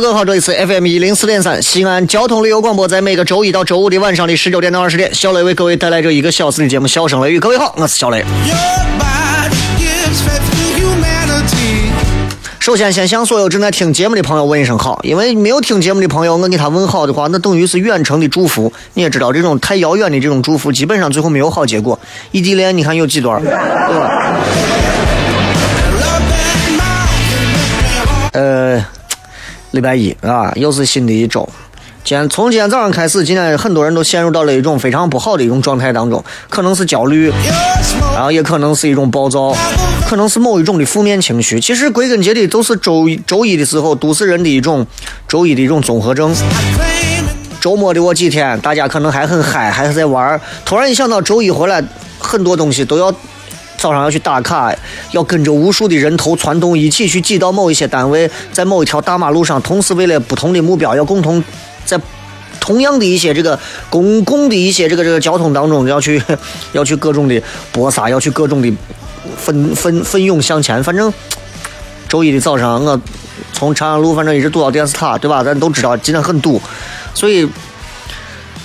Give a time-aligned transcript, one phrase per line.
[0.00, 7.36] 各位好，这里是 FM 一零四点三西安交通旅游广播，在每个周一到周五的晚上的十九点到二十点，小雷为各位带来这一个小时的节目《笑声雷雨》。
[7.40, 8.24] 各位好，我是小雷。
[12.60, 18.72] 首先，先向所有正在听节目的朋友问一声好，因为没有听节目的朋友，我给他问好的话，那等于是远程的祝福。
[18.94, 22.00] 你也知道，这种太遥远的这种祝福，基本上最后没有好结果。
[22.30, 23.38] 异地恋，你看有几段？
[23.42, 24.40] 对吧？
[29.72, 31.48] 礼拜一啊，又是新的一周。
[32.02, 37.30] 今天从今天早上开始，今天很多人都陷入到了一种非常不好的一种状态当中，可能是焦虑，
[38.14, 39.54] 然后也可能是一种暴躁，
[40.08, 41.60] 可能是某一种的负面情绪。
[41.60, 44.84] 其实归根结底都是周周一的时候都市人的一种
[45.28, 46.34] 周一的一种综合症。
[47.60, 51.84] 周末的我几天，大家可能还很嗨，还是在玩突然一想到周一回来，
[52.18, 53.14] 很多东西都要。
[53.80, 54.70] 早上要去打卡，
[55.12, 61.42] 要跟着无数的人头攒动，一起去挤到某一些单位，在某一条大马路上，同时为了不同的目标，要共同
[61.86, 61.98] 在
[62.60, 63.58] 同样的一些这个
[63.88, 66.22] 公共的一些这个这个交通当中，要去
[66.72, 67.42] 要去各种的
[67.72, 68.70] 搏杀，要去各种的
[69.38, 70.84] 奋奋奋勇向前。
[70.84, 71.10] 反正
[72.06, 73.00] 周一的早上，我
[73.54, 75.42] 从长安路反正一直堵到电视塔，对吧？
[75.42, 76.60] 咱都知道今天很堵，
[77.14, 77.48] 所以。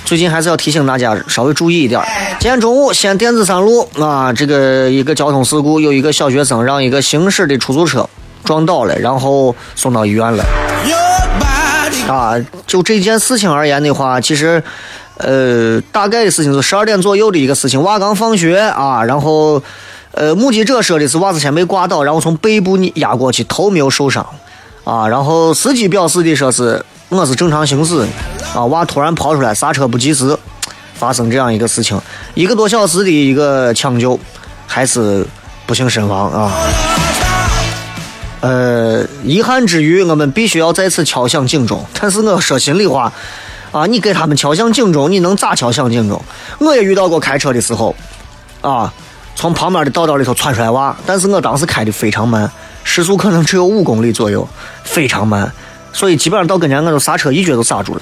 [0.05, 1.99] 最近还是要提醒大家稍微注意一点。
[2.39, 8.07] 今天中午，西安电子三路啊，这个一个交通事故，有一个小学生让一个行驶的出租车
[8.43, 10.45] 撞倒了，然后送到医院了。
[12.07, 12.35] 啊，
[12.67, 14.61] 就这件事情而言的话，其实，
[15.17, 17.81] 呃，大概的事情是十二点左右的一个事情。
[17.81, 19.61] 娃刚放学啊，然后，
[20.11, 24.23] 呃，目击者说的是娃子先被挂倒，然后从背部压过去，头没有受伤。
[24.83, 26.85] 啊，然后司机表示的说是。
[27.15, 28.05] 我是正常行驶，
[28.53, 30.37] 啊，娃突然跑出来，刹车不及时，
[30.95, 31.99] 发生这样一个事情，
[32.33, 34.19] 一个多小时的一个抢救，
[34.67, 35.25] 还是
[35.65, 36.51] 不幸身亡啊。
[38.41, 41.83] 呃，遗憾之余，我们必须要再次敲响警钟。
[41.99, 43.11] 但是我说心里话，
[43.71, 46.21] 啊，你给他们敲响警钟，你能咋敲响警钟？
[46.59, 47.95] 我也遇到过开车的时候，
[48.59, 48.93] 啊，
[49.35, 52.51] 从旁边的道道里头窜出来娃，但是我当时开的非常慢，
[52.83, 54.45] 时速可能只有五公里左右，
[54.83, 55.49] 非常慢。
[55.95, 58.01] 所以基本上到跟前，我就刹车一脚就刹住了。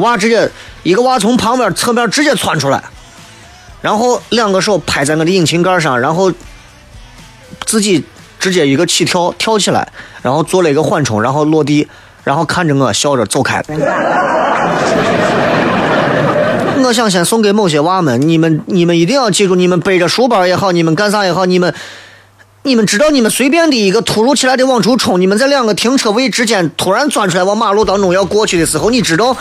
[0.00, 0.50] 娃直接
[0.82, 2.82] 一个娃从旁边侧面直接窜出来，
[3.82, 6.32] 然后两个手拍在我的引擎盖上，然后
[7.66, 8.02] 自己
[8.40, 9.86] 直接一个起跳跳起来，
[10.22, 11.86] 然后做了一个缓冲，然后落地，
[12.24, 13.62] 然后看着我笑着走开。
[16.82, 21.74] 我想先送给某些娃们，你们你们一定要记住，你们背着书包也好，你们干啥也好，你们。
[22.64, 29.36] 你们知道，你们随便的一个突如其来的往出冲，你们在两个停车位之间突然钻出来往马路当中要过去的时候，你知道，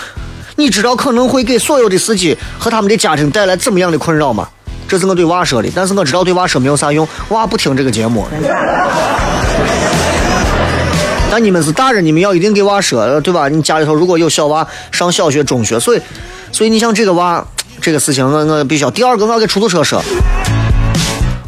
[0.56, 4.50] 你知道可能会给所有的司机和他们的家庭带来怎么样的困扰吗？
[4.88, 8.26] 这是我对娃说的，但是我知道对娃说没有啥用，娃不听这个节目。
[11.30, 13.48] 但你们是大人，你们要一定给娃说，对吧？
[13.48, 16.02] 你家里头如果有小娃上小学、中学，所以，
[16.52, 17.46] 所以你像这个娃
[17.80, 18.90] 这个事情，我我必须要。
[18.90, 20.04] 第二个，我要给出租车说。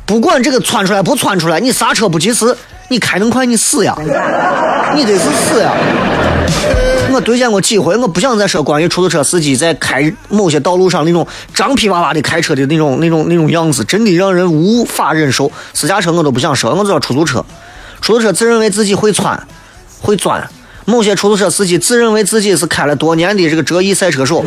[0.06, 2.56] 不管这个窜出来不窜出来，你刹车不及时，
[2.90, 3.96] 你开能快你死呀！
[4.94, 5.72] 你得是死呀！
[7.12, 15.52] 我对见过几回，我不想再说关于出租车司机在开某些道路上那种张皮娃娃的开车的那种、那种、那种样子，真的让人无法忍受。
[15.74, 17.44] 私家车我都不想说，我就说出租车。
[18.02, 19.42] 出租车自认为自己会窜，
[20.02, 20.46] 会钻。
[20.86, 24.44] 某些出租车司机自认为自己是开了多年的这个折翼赛车手，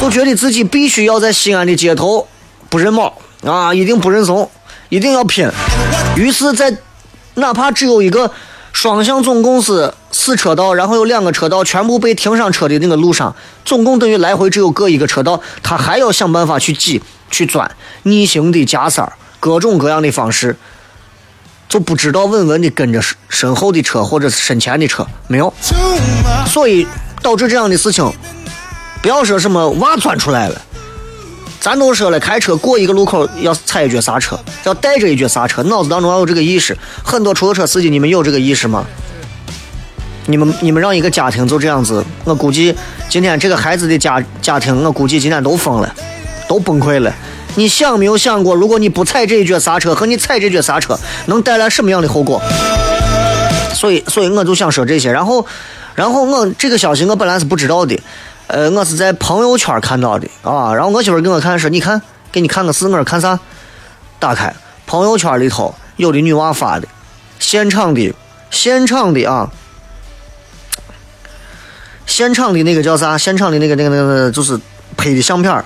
[0.00, 2.28] 就觉得自己必须要在西安的街头
[2.68, 3.12] 不认猫
[3.44, 4.48] 啊，一定不认怂。
[4.94, 5.50] 一定要拼，
[6.14, 6.72] 于是，在
[7.34, 8.30] 哪怕只有一个
[8.72, 17.68] 双向总共是四车道，然后有两个车道全部被停上车的那个路上，总共等于来回只有各一个车道，他还要想办法去挤、去钻，
[18.04, 20.56] 逆行的加塞儿，各种各样的方式，
[21.68, 25.52] 就不知道稳稳的跟着身后的车或者是身前的车没有，
[26.46, 26.86] 所以
[27.20, 28.08] 导致这样的事情，
[29.02, 30.62] 不要说什么娃钻出来了。
[31.64, 36.76] 咱都说了，开车过一个路口要踩一脚刹车，要带着一脚刹车，脑子当中要有这个意识。
[37.02, 38.84] 很多出租车司机，你们有这个意识吗？
[40.26, 42.74] 你们你们让一个家庭就这样子，我估计
[43.08, 45.90] 今天这个孩子的家家庭，我估计今天都疯了，
[46.46, 47.10] 都崩溃了。
[47.54, 52.42] 你想没有想过，如果你不踩这一脚刹车，和你踩这脚刹车能带来什么样的后果？
[53.72, 55.10] 所以，所以我就想说这些。
[55.10, 55.46] 然后，
[55.94, 57.98] 然后我这个消息我本来是不知道的。
[58.46, 62.00] 呃，我是在朋友圈看到的啊，然后我媳妇给我看说，你看，
[62.30, 63.38] 给你看个事，我说看啥？
[64.18, 64.54] 打开
[64.86, 66.86] 朋友圈里头有的女娃发的，
[67.38, 68.14] 现场的，
[68.50, 69.50] 现场的啊，
[72.06, 73.16] 现场的那个叫啥？
[73.16, 74.60] 现场的那个那个那个就是
[74.96, 75.64] 拍的相片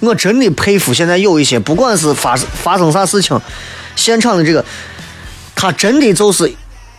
[0.00, 3.40] 我真的佩服现在有一些，不管是发发生啥事情，
[3.96, 4.64] 现场的这个，
[5.54, 6.54] 他真的就是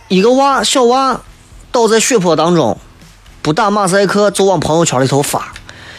[0.08, 1.20] 一个娃小娃
[1.70, 2.76] 倒在血泊当中。
[3.42, 5.52] 不打马赛克就往朋友圈里头发，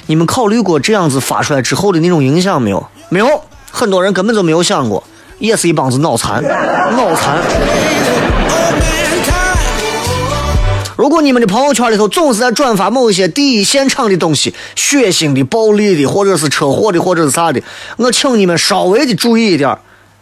[0.06, 2.86] 你们考虑过这样子发出来之后的那种影响没有？
[3.10, 5.04] 没有，很多人根本就没有想过，
[5.40, 6.44] 也是一帮子脑残，
[6.96, 7.40] 脑残。
[10.96, 17.60] 如果你们的朋友圈里头总是在转发某一些第一现场的东西，血腥的、暴力的，或者是车祸的，或者是啥的，
[17.98, 19.76] 我请你们稍微的注意一点，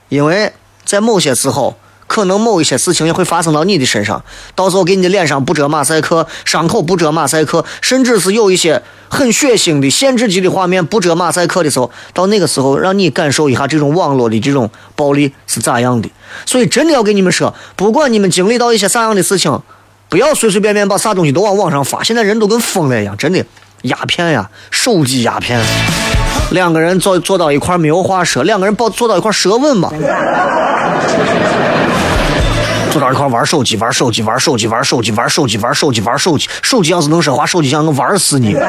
[0.08, 0.54] 因为
[0.86, 1.76] 在某些时候。
[2.10, 4.22] 可能某一些事情也会发生到你的身上，
[4.56, 16.10] 到时候给你的脸上不遮马赛克，伤口不遮马赛克，甚至是有一些很血腥的限制级的画面不遮马赛克的时候，到那个时候让你感受一下这种网络的这种暴力是咋样的。
[16.48, 19.62] 所以真的要跟你们说，不管你们经历到一些啥样的事情，
[20.10, 22.02] 不要随随便便把啥东西都往网上发。
[22.02, 23.46] 现在人都跟疯了一样，真的，
[23.84, 25.62] 鸦片呀，手机鸦片，
[26.50, 29.92] 两个人坐坐到一块没有话说，两个人抱坐到一块舌吻嘛。
[33.00, 36.50] 坐到一块玩手机，玩手机，玩手机，玩手机，玩手机，玩手机，玩手机。
[36.62, 38.54] 手机要是能说话，手机想我玩死你。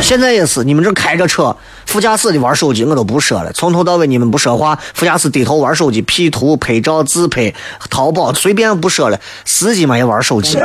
[0.00, 1.56] 现在也是，你们这开着车，
[1.86, 3.50] 副驾驶的玩手机，我都不说了。
[3.52, 7.52] 从头到尾你们不说话，副驾驶低头玩手机，P 图、拍照、自拍、
[7.90, 9.18] 淘宝，随便不说了。
[9.44, 10.56] 司机嘛也玩手机。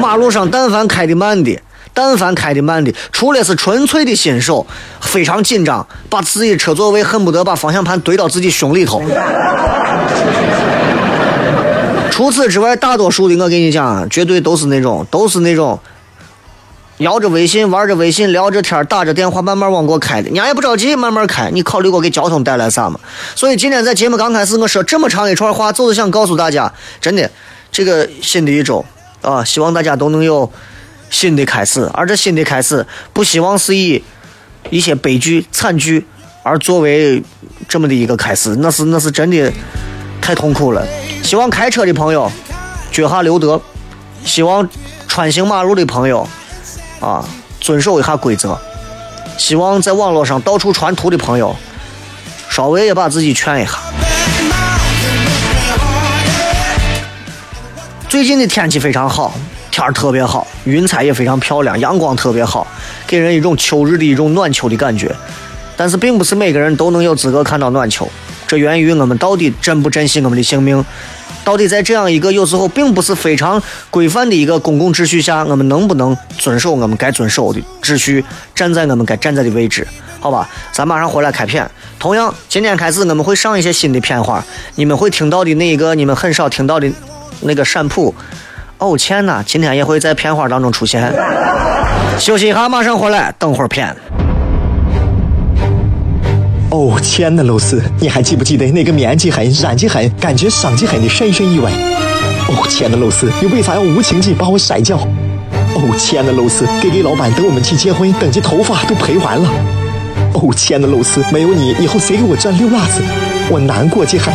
[0.00, 1.60] 马路上但凡开的慢的。
[1.94, 4.66] 但凡开的慢的，除了是纯粹的新手，
[5.00, 9.00] 非常紧张，把自己车座位恨不得把方向盘怼到自己胸里头。
[12.10, 15.78] 除此之外，大多数的我跟你讲，绝对都是那种，都是那种，
[16.98, 20.30] 摇着微信，玩着微信，聊着天，打着电话，慢慢往过开的。
[20.30, 21.50] 伢也不着急，慢慢开。
[21.52, 22.98] 你考虑过给交通带来啥吗？
[23.36, 27.30] 所以今天在节目刚开始，我说这么长一串话，就是想告诉大家，真的，
[27.70, 28.84] 这个新的一周
[29.22, 30.50] 啊，希望大家都能有。
[31.14, 34.02] 新的开始，而这新的开始，不希望是以
[34.68, 36.04] 一些悲剧、惨剧
[36.42, 37.22] 而作为
[37.68, 39.52] 这么的一个开始，那是那是真的
[40.20, 40.84] 太痛苦了。
[41.22, 42.28] 希望开车的朋友
[42.90, 43.62] 脚下留德，
[44.24, 44.68] 希望
[45.06, 46.28] 穿行马路的朋友
[46.98, 47.24] 啊
[47.60, 48.58] 遵守一下规则，
[49.38, 51.54] 希望在网络上到处传图的朋友
[52.50, 53.78] 稍微也把自己劝一下。
[58.08, 59.32] 最近的天气非常好。
[59.74, 62.64] 天儿特别好，云彩也非常漂亮，阳光特别好，
[63.08, 65.12] 给人一种秋日的一种暖秋的感觉。
[65.76, 68.08] 但是，并不是每个人都能有资格看到暖秋，
[68.46, 70.84] 这源于我们到底珍不珍惜我们的性命？
[71.42, 79.84] 到底在这样一个有时候并不是非常规范的一个公共秩序下，我们能不能遵守我们该遵守的秩序，站在我们该站在的位置？
[80.20, 81.68] 好吧，咱马上回来开片。
[81.98, 84.40] 同样，今天开始我们会上一些新的片花，
[84.76, 86.88] 你们会听到的那一个你们很少听到的
[87.40, 88.14] 那个闪普。
[88.78, 91.12] 哦，天呐，今天也会在片花当中出现。
[92.18, 93.94] 休息一下，马上回来，等会儿片。
[96.70, 101.70] 哦，亲爱的露丝，你还记不记得那个面积狠、染技狠、感觉伤及狠的深深意外？
[102.48, 104.96] 哦，亲爱的露丝，你为啥要无情地把我甩掉？
[104.96, 109.48] 哦，亲爱的露丝给给老板等我们去结婚，等这头发都赔完了。
[110.34, 113.00] 哦，亲爱的露丝，没有你，以后谁给我赚六辣子？
[113.50, 114.34] 我难过极狠。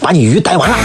[0.00, 0.76] 把你鱼逮完了。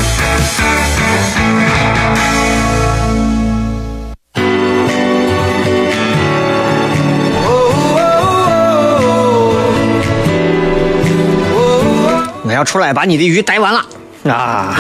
[12.46, 13.84] 我要出来把你的鱼逮完了
[14.32, 14.76] 啊！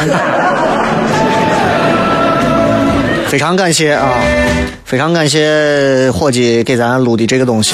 [3.27, 4.13] 非常感谢啊，
[4.85, 7.73] 非常感谢伙计给咱录的这个东西。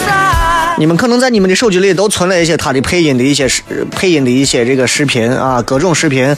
[0.79, 6.33] 你们可能在你们的手机里都存了一些他的配音的一些视配音的一些这个视频啊，各种视频。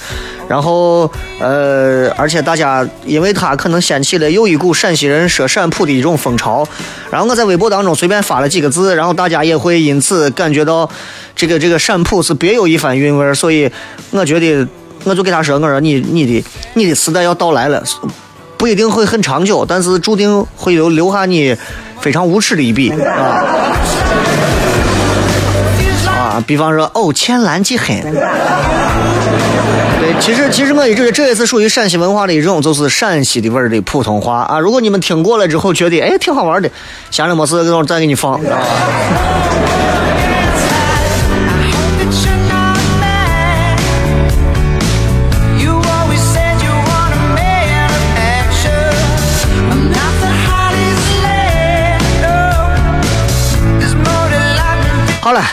[0.48, 6.67] 然后呃，而且大家因为他可能掀起了又一股陕西人说陕普的一种风潮。
[7.12, 10.89] 然后我在微博当中随便发了几个字，然后大家也会因此感觉到
[11.36, 13.31] 这个这个陕普是别有一番韵味。
[13.36, 13.69] 所以
[14.10, 14.67] 我觉得
[15.03, 16.43] 我就给他说，我说你你的
[16.74, 17.83] 你的时代要到来了。
[18.57, 21.55] 不一定会很长久，但是注定会留留下你
[22.00, 23.75] 非常无耻的一笔啊！
[26.45, 28.01] 比方说哦，天蓝几黑。
[30.01, 34.60] 对，其实其实我一直这也是属于陕西文化的一种，就是陕西的味儿的普通话啊。
[34.60, 36.69] 如果你们听过了之后觉得哎挺好玩的，
[37.12, 38.57] 闲着没事我再给你放啊。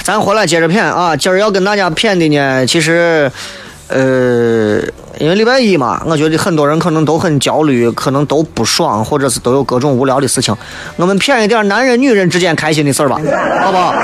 [0.02, 1.16] 咱回来接着骗啊！
[1.16, 3.30] 今儿要跟大家骗的呢，其实，
[3.88, 4.80] 呃，
[5.18, 10.54] 因为礼拜一嘛，我觉得很多人可能都很焦虑，可能都不爽，或者是都有各种无聊的事情。
[10.96, 13.20] 我们骗一点男人、女人之间开心的事儿吧，
[13.62, 13.94] 好不好？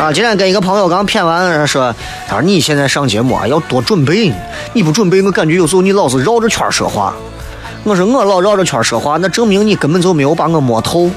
[0.00, 1.94] 啊，今天跟一个朋友刚骗完，说，
[2.28, 4.32] 他说你现在上节目啊要多准备，
[4.72, 7.14] 你不准备，我感觉有时候你老是绕着圈说话。
[7.84, 11.10] 我说我老绕着圈说话，那证明你根本就没有把我摸透。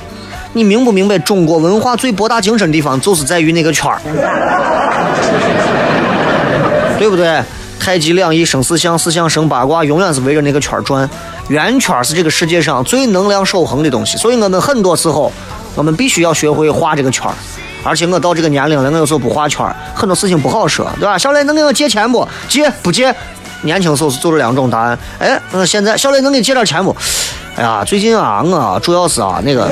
[0.53, 1.17] 你明不明白？
[1.19, 4.01] 中国文化最博大精深的地方，就是在于那个圈儿，
[6.99, 7.41] 对不对？
[7.79, 11.09] 太极两仪生四象，四象生八卦，永远是围着那个圈儿转。
[11.47, 15.31] 圆圈是这个世界上最能量守恒的东西，所以我们很多时候，
[15.73, 17.33] 我们必须要学会画这个圈儿。
[17.83, 21.17] 而且我到这个年龄了，我有时候不画圈儿，很多事情不好说，对吧？
[21.17, 22.27] 小雷能给我借钱不？
[22.47, 23.15] 借不借？
[23.63, 24.97] 年轻时候是就这两种答案。
[25.19, 26.95] 哎，那现在小雷能给你借点钱不？
[27.55, 29.69] 哎呀，最近啊，我主要是啊那个。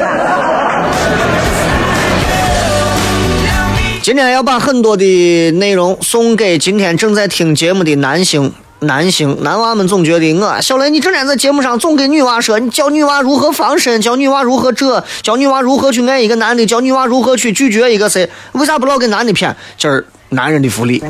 [4.02, 9.88] 今天要把很多的内容送给今天正在听节目的男性、男性、男娃们。
[9.88, 18.30] 总觉得我小雷，你整天在节目上总给女娃说，你教女娃如何防身，教女娃如何这，教女娃如何去爱一个男的，教女娃如何去拒绝一个谁？
[18.54, 19.56] 为啥不老给男的骗？
[19.78, 21.04] 今儿男人的福利。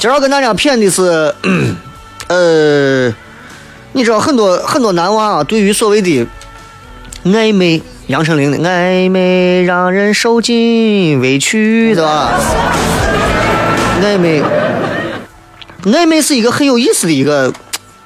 [0.00, 1.34] 今儿要跟大家骗的是，
[2.28, 3.14] 呃，
[3.92, 6.26] 你知道很多很多男娃啊，对于所谓的
[7.26, 12.32] 暧昧，杨丞琳的暧昧让人受尽委屈，对吧？
[14.02, 14.42] 暧昧，
[15.84, 17.52] 暧昧是一个很有意思的一个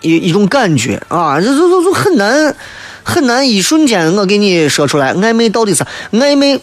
[0.01, 2.57] 一一种感觉啊，这这这很难
[3.05, 6.59] 很难一瞬间我给你说出来，暧昧到底是暧昧，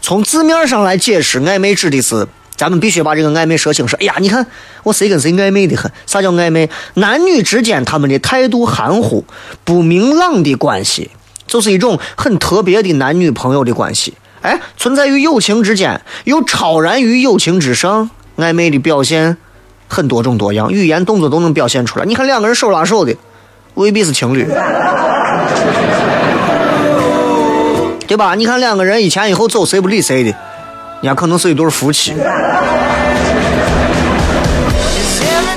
[0.00, 2.26] 从字面上来解释，暧昧指的是。
[2.62, 3.96] 咱们必须把这个暧昧说清楚。
[3.98, 4.46] 哎呀，你看
[4.84, 5.90] 我谁跟谁暧昧的很？
[6.06, 6.70] 啥叫暧昧？
[6.94, 9.24] 男女之间他们的态度含糊、
[9.64, 11.10] 不明朗的关系，
[11.48, 14.14] 就是一种很特别的男女朋友的关系。
[14.42, 18.08] 哎，存在于友情之间，又超然于友情之上。
[18.36, 19.36] 暧昧的表现
[19.88, 22.04] 很多种多样，语言动作都能表现出来。
[22.04, 23.12] 你看两个人手拉手的，
[23.74, 24.46] 未必是情侣，
[28.06, 28.36] 对吧？
[28.36, 30.32] 你看两个人一前一后走，谁不理谁的？
[31.02, 32.14] 人家可能是一对夫妻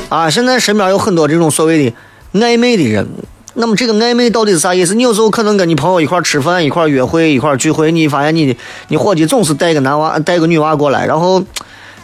[0.10, 0.28] 啊！
[0.28, 1.96] 现在身边有很多这种所谓的
[2.40, 3.08] 暧昧的人，
[3.54, 4.96] 那么这个暧昧到底是啥意思？
[4.96, 11.44] 你有时候可能跟你朋友一块吃饭、一块约会、一块聚会，你发现你的你伙计总是带个男娃、带个女娃过来，然后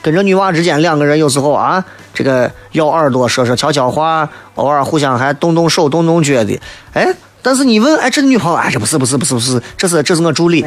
[0.04, 1.84] 跟着女娃之间两个人有时候啊，
[2.14, 6.60] 这个咬耳朵、说说悄悄话，偶尔互相还动动手、动动脚的。
[6.94, 8.58] 哎，但是你问，哎，这女朋友？
[8.58, 10.64] 哎，这不是，不是，不是，不是，这是这是我助理。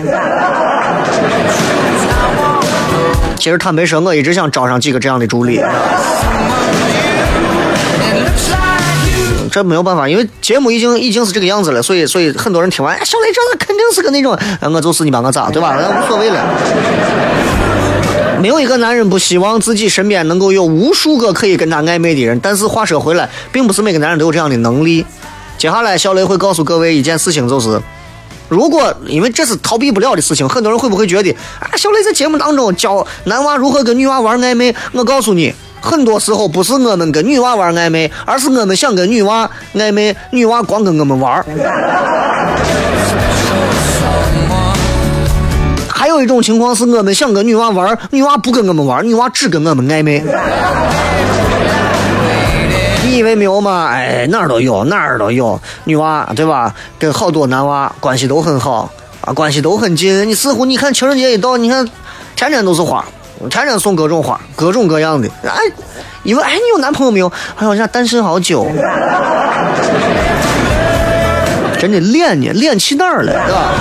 [3.38, 5.60] 其实坦白说，我一直想招上几个这样的助理。
[9.50, 15.76] 这没有办法，因为节目已经已经是这个样子了，所以所以很多人听完，小雷这肯定是个那种，我就是你把我咋，对吧？
[15.78, 16.44] 那无所谓了。
[18.40, 25.06] 没有一个男人不希望自己身边能够有无数个可以跟他暧昧的人，但是话说回来，并不是每个男人都有这样的能力。
[25.56, 27.80] 接下来，小雷会告诉各位一件事情，就是。
[28.54, 34.72] 如果因为这是逃避不了的事情，很多人会不会觉得啊，小雷在节目当中教男娃如何跟女娃玩暧昧？
[34.92, 41.44] 我告诉你，很多时候不是我们跟女娃玩暧昧，而是我们想跟女娃暧昧，女娃光跟我们玩。
[45.88, 50.22] 还有一种情况是我们想跟女娃玩，女娃不跟我们玩，女娃只跟我们暧昧。
[53.24, 53.88] 为没有嘛？
[53.90, 56.74] 哎，哪儿都有，哪儿都有女娃，对吧？
[56.98, 58.90] 跟好多男娃关系都很好
[59.22, 60.28] 啊，关系都很近。
[60.28, 61.88] 你似乎你看情人节一到，你看
[62.36, 63.04] 天天都是花，
[63.50, 65.28] 天天送各种花，各种各样的。
[65.42, 65.58] 哎，
[66.22, 67.32] 因为哎，你有男朋友没有？
[67.56, 68.66] 哎呦，人家单身好久。
[71.78, 72.50] 真的脸呢？
[72.52, 73.32] 脸去哪儿了？
[73.32, 73.72] 对吧？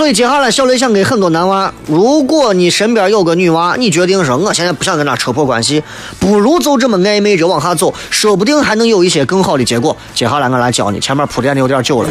[0.00, 5.84] 所以接下来，小雷想给很多男娃：如果你身边有个女娃，你决定说我现在不想跟她扯破关系，
[6.18, 9.94] 不如就这么暧昧着往下走，说不定还能有一些更好的结果。
[10.14, 12.08] 接下来我来教你，前面铺垫的有点久了。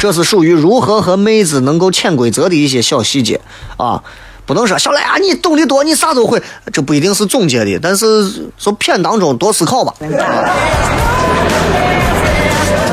[0.00, 3.40] 这是属于如何和妹子能够潜规则的一些小细节
[3.76, 4.02] 啊，
[4.44, 9.94] 不能说小雷啊，你懂得多，你啥都会，这不一定是总结的，但是从片当中多思考吧。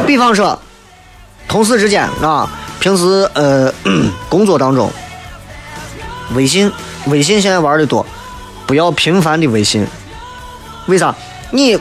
[0.05, 0.55] 比方说。
[1.51, 3.70] 同事之间啊，平时呃
[4.29, 4.89] 工作当中，
[6.34, 6.72] 微信
[7.08, 8.05] 微信现在玩的多，
[8.65, 9.86] 不要频繁的微信。
[10.86, 11.13] 为啥？
[11.51, 11.77] 你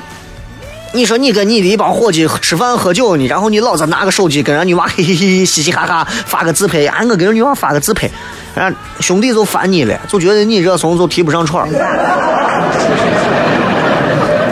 [0.93, 8.11] 你说你跟你的一帮伙计吃饭喝酒呢，然后你老是拿个手机跟人女娃嘿嘿嘿嘻嘻哈哈发个自拍，俺我跟人女娃发个自拍，
[8.57, 11.71] 俺兄弟就烦你了，就觉得你这怂就提不上串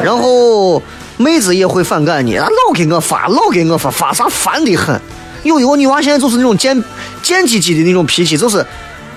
[0.04, 0.80] 然后。
[1.20, 2.38] 妹子也会反感你，
[2.87, 5.00] 给我发，老给我发，发啥烦的很。
[5.44, 6.82] 有一个女娃现在就是那种贱
[7.23, 8.64] 贱唧唧的那种脾气，就是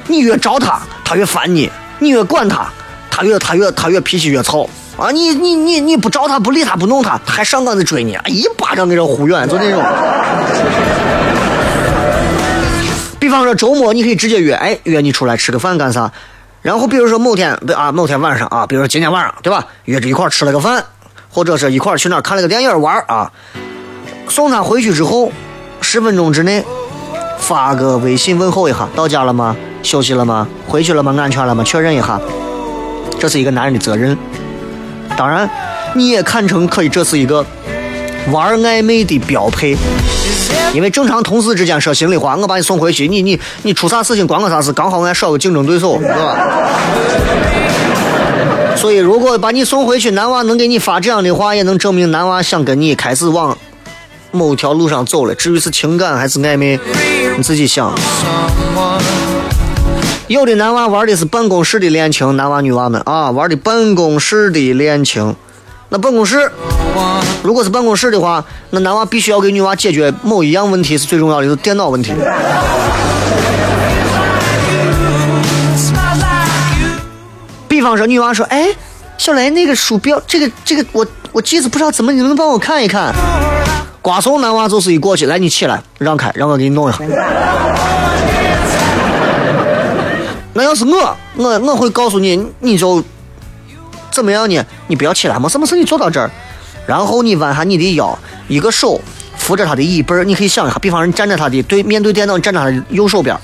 [0.07, 1.67] 你越找她，她越烦你；
[1.99, 2.71] 你越管她，
[3.09, 5.09] 她越她越她越脾气越糙啊！
[5.11, 9.83] 你你你你不找她，不理她，不弄她，她还上岗子追你，一巴掌给人呼远，就那种。
[13.19, 16.11] 比方说周末你可以直接约，哎，约你出来吃个饭干啥？
[16.61, 19.65] 然后比如说某天啊，某天晚上啊，比如说今天晚上对吧？
[19.85, 20.85] 约着一块吃了个饭。
[21.31, 23.31] 或者是一块儿去哪儿看了个电影玩啊，
[24.27, 25.31] 送他回去之后，
[25.79, 26.63] 十分钟之内
[27.39, 29.55] 发个微信问候一下，到家了吗？
[29.81, 30.47] 休息了吗？
[30.67, 31.15] 回去了吗？
[31.17, 31.63] 安全了吗？
[31.63, 32.19] 确认一下，
[33.19, 34.17] 这是一个男人的责任。
[35.17, 35.49] 当然，
[35.95, 37.45] 你也看成可以，这是一个
[38.31, 39.75] 玩暧昧的标配。
[40.73, 44.71] 因为正常同事之间说心里话，我把你送回去，你你你出啥事情关我啥事？
[44.71, 46.37] 刚好俺少个竞争对手，是吧？
[48.77, 53.57] 所以，如果把你送回去，男娃能给你发这样的话，也能证明男娃想跟你开始往
[54.31, 55.35] 某条路上走了。
[55.35, 56.79] 至于是情感还是暧昧，
[57.37, 57.93] 你自己想。
[60.27, 65.35] 有的男娃玩的是办公室的恋情，男娃女娃们啊，玩的办公室的恋情。
[65.89, 66.49] 那办公室，
[67.43, 72.13] 如果是办公室的话，那男娃必须要给女娃解决某一样问题，是最重要的，就是电脑问题。
[77.91, 78.69] 方说，女娃说：“哎，
[79.17, 83.13] 小雷，那个鼠标，这个这个，我我机子不知道怎么，你能帮我看一看？”
[84.01, 86.99] 瓜怂男娃就是一过去，来，你起来，让开，让我给你弄一下。
[90.53, 93.03] 那要是我，我我会告诉你，你就
[94.09, 94.65] 怎么样呢？
[94.87, 96.31] 你不要起来，没事没事，你坐到这儿，
[96.87, 98.99] 然后你弯下你的腰，一个手
[99.37, 103.37] 扶着他的椅背你可以想一下，比方说你站在他的对面对电脑，站在他的右手边，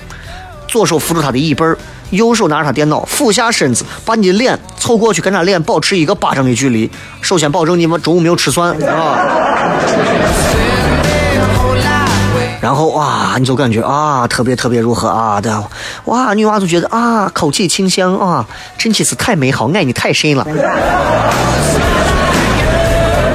[0.67, 1.65] 左手扶住他的椅背
[2.11, 6.89] 右手拿着他电脑，俯下身子，把你的脸凑过去，跟他脸保持一个巴掌的距离。
[7.21, 9.19] 首先保证你们中午没有吃蒜 啊。
[12.59, 15.63] 然后哇，你就感觉啊，特别特别如何啊的，
[16.05, 18.45] 哇，女娃就觉得啊，口气清香啊，
[18.77, 20.43] 真的是太美好，爱你太深了，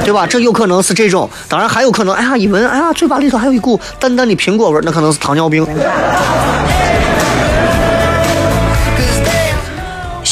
[0.04, 0.26] 对吧？
[0.26, 5.64] 这有可能是这种，当然还有可能，哎呀，一闻，哎呀，嘴巴里头还有一股淡淡的苹果味，那可能是糖尿病。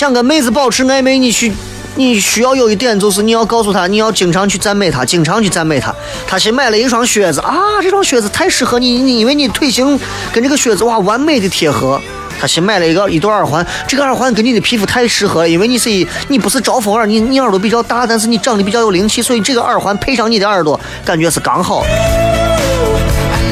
[0.01, 1.53] 想跟妹子保持暧昧，你去，
[1.95, 5.95] 你需要有一点，就是你要告诉她，你要经常去赞美她，经常去赞美她。
[6.27, 10.01] 她新买了一双靴子啊，这双靴子太适合你，你因为你腿型
[10.33, 12.01] 跟这个靴子哇完美的贴合。
[12.41, 15.91] 她新买了一个一对耳环，这个耳环跟你的皮肤太适合了，因为你是
[16.29, 21.85] 你不是招风耳，你你耳朵比较大，但是你长得比较有灵气，所以这个耳环配上你的耳朵，感觉是刚好。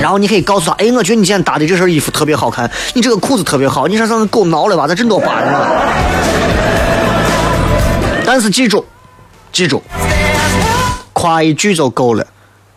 [0.00, 4.86] 然后你可以告诉他，哎，我觉得你今天搭的这身衣服特别好看，你这个裤子特别好，你上上狗挠了吧？
[4.86, 6.37] 咋真多疤呢？
[8.38, 8.86] 但是记住，
[9.50, 9.82] 记住，
[11.12, 12.24] 夸一句就够了，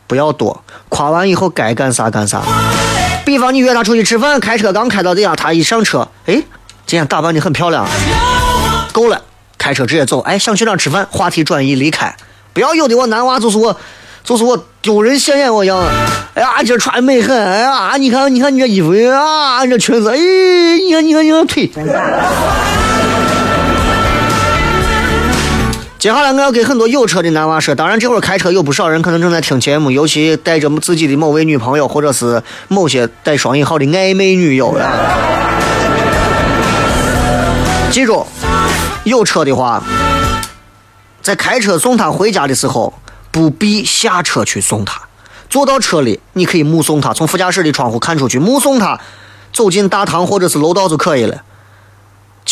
[0.08, 0.63] 不要多。
[0.89, 2.41] 夸完以后该干啥干啥。
[3.24, 6.34] 比方你约他出去吃饭，开车刚开到地方，他一上车，哎，
[6.88, 7.88] 今天打扮的很漂亮，
[8.91, 9.21] 够了，
[9.60, 10.21] 开车直接走。
[10.21, 11.08] 哎，想去哪吃饭？
[11.12, 12.15] 话题转移离开，
[12.54, 13.78] 不要有的我男娃就是我，
[14.24, 14.65] 就是我。
[14.82, 15.78] 丢人现眼我一样。
[16.34, 17.38] 哎呀，今儿穿的美很！
[17.38, 21.69] 哎呀，你看，你看你这衣服啊，这裙子，哎，你看，你看，你看腿。
[26.01, 34.91] 接下来我要给很多有车的男娃说，当然这会儿开车有不少人可能正在听节目，尤其带着自己的某位女朋友，或者是某些带双引号的暧昧女友啊。
[37.91, 38.25] 记住，
[39.03, 39.83] 有车的话，
[41.21, 42.91] 在开车送她回家的时候，
[43.29, 44.99] 不必下车去送她，
[45.51, 48.99] 坐到车里，你可以目送她从副驾驶的窗户看出去，目送她
[49.53, 51.43] 走进大堂或者是楼道就可以了。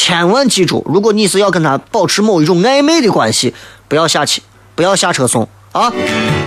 [0.02, 3.54] 千万记住，如果你是要跟他保持某一种暧昧的关系，
[3.90, 4.42] 不要下去，
[4.74, 5.92] 不要下车送啊！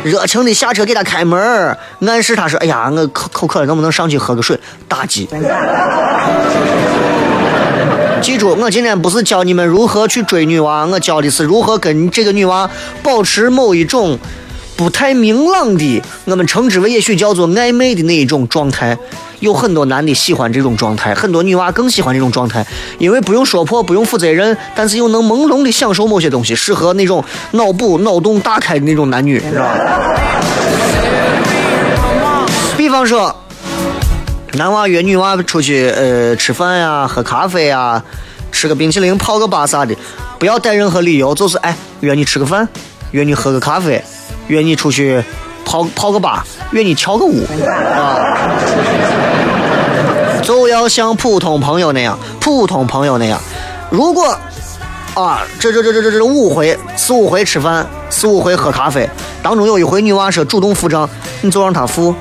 [0.03, 1.39] 热情的下车给他开门，
[2.01, 5.29] 暗示他说：“哎呀，我口口渴了，能不能上去喝个水？”打击。
[8.23, 12.71] 记住，我今天不是教你们如何去追女娃，我教的是如何跟这个女娃
[13.03, 14.19] 保持某一种
[14.77, 18.99] 不太明朗的，我们称之为也许叫做暧昧的那一种状态。
[19.41, 22.65] 有很多男的喜欢这种状态，很多女娃更喜欢这种状态，
[22.99, 29.75] 因为不用说破，不用负责任，但是又能朦胧的享受某些东西，适合那种脑补、脑洞大开的那种男女，是吧？
[32.77, 33.35] 比方说，
[34.53, 38.01] 男娃约女娃出去，呃，吃饭呀，喝咖啡呀，
[38.53, 39.93] 吃个冰淇淋，泡个吧啥的，
[40.39, 42.69] 不要带任何理由，就是哎，约你吃个饭，
[43.11, 44.03] 约你喝个咖啡，
[44.49, 45.23] 约你出去
[45.65, 47.45] 泡泡个吧，约你跳个舞，
[47.97, 48.49] 啊。
[50.43, 53.41] 就要像普通朋友那样，普通朋友那样。
[53.91, 54.37] 如果
[55.15, 59.09] 啊，这这这这这这五回四五回吃饭，四五回喝咖啡，
[59.43, 61.09] 当中有一回女娃说主动付账，
[61.43, 62.15] 你就让她付，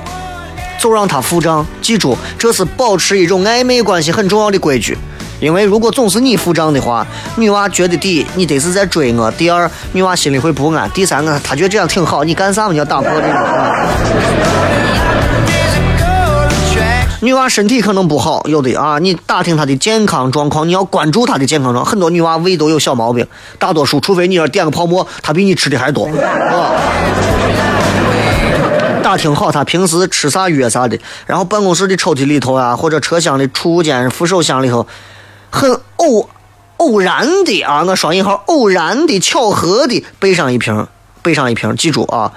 [0.80, 1.65] 就让她付账。
[1.82, 4.97] 记住，这是保持一种暧昧关系很重要的规矩。
[5.42, 12.72] 因为如果总是你付账的话，女娃觉得第一你得是在追我，第二女娃心里会不安，第三个她觉得这样挺好，你干啥嘛？
[12.72, 13.34] 你要打破这个。
[17.24, 21.84] 女娃身体可能不好，有的啊，你打听她的健康状况，你要关注她的健康状。
[21.84, 23.26] 很多女娃胃都有小毛病，
[23.58, 26.72] 大多数除非你要点个泡沫，她比你吃的还多啊。
[29.04, 34.88] 打听好她平时吃啥药啥的，然后办公室的抽屉里头啊，或者车厢的储物间扶手箱里头，
[35.52, 36.28] 很偶
[36.78, 40.88] 偶然的啊，我双引号偶然的巧合的备上一瓶，
[41.22, 42.32] 备上一瓶，记住啊，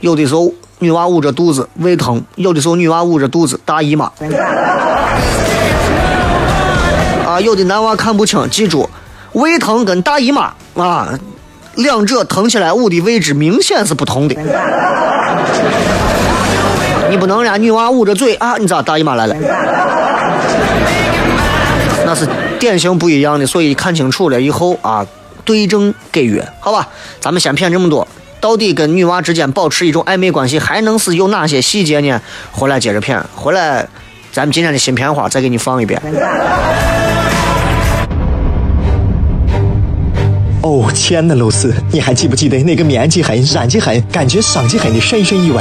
[0.00, 0.50] 有的时候。
[0.78, 4.10] 女娃捂着肚子胃疼，有的时候女娃捂着肚子大姨妈。
[7.24, 8.90] 啊，有的男娃看不清，记住，
[9.34, 11.16] 胃疼跟大姨妈啊，
[11.76, 14.34] 两者疼起来捂的位置明显是不同的。
[17.08, 19.36] 你不能让女娃捂着嘴啊，你咋大姨妈来了？
[22.62, 25.04] 典型不一样的，所以看清楚了以后啊，
[25.44, 26.88] 对症给药，好吧？
[27.20, 28.06] 咱们先骗这么多。
[28.40, 32.22] 到底跟女娃之间保持一种暧昧关系，还能是有哪些细节呢？
[32.52, 33.84] 回来接着骗，回来
[34.30, 36.00] 咱们今天的新片花再给你放一遍。
[40.62, 45.60] 哦，亲爱的露丝，你还记不记得那个面积狠、染技狠、感觉伤及狠的深深意外？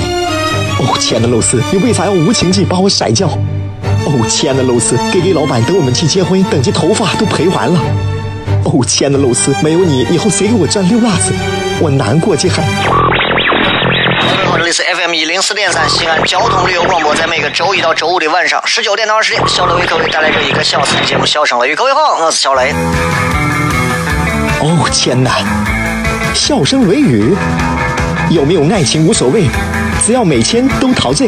[0.80, 3.28] 哦，亲爱的露丝，你为啥要无情地把我甩掉？
[4.06, 7.80] 哦，亲爱的露丝给给老板等我们去结婚，等这头发都赔完了。
[8.66, 11.34] 哦，亲爱的露丝，没有你，以后谁给我赚六万子？
[11.80, 12.56] 我难过极了。
[12.56, 21.74] 各位好，这里是 FM 一零四点三西安交通旅游广播，在每个周一到周五的晚上十九点到二十点，小雷为各位带来这一个小时的节目《笑声雷雨》。
[21.76, 22.74] 各位好，我是小雷。
[24.62, 25.38] 哦天哪，
[26.34, 27.36] 笑声雷雨，
[28.30, 29.46] 有没有爱情无所谓，
[30.06, 31.28] 只要每天都陶醉。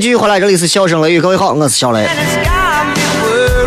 [0.00, 2.04] 继续回来，这里是笑声雷雨，各位好，我是小雷。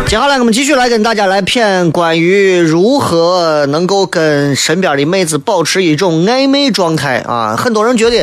[0.06, 7.56] 接下来我们继续来跟大家来骗关于如何能够跟身边的妹子保持一种暧昧状态啊！
[7.56, 8.22] 很多人觉得